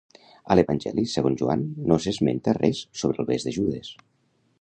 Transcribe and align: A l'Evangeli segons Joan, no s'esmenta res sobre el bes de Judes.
A 0.53 0.55
l'Evangeli 0.59 1.03
segons 1.11 1.41
Joan, 1.43 1.65
no 1.91 1.97
s'esmenta 2.05 2.55
res 2.59 2.81
sobre 3.03 3.23
el 3.25 3.29
bes 3.31 3.47
de 3.49 3.55
Judes. 3.59 3.93